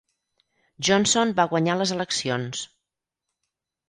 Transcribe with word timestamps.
Johnson 0.87 1.33
va 1.39 1.45
guanyar 1.51 1.75
les 1.81 1.93
eleccions. 1.97 2.63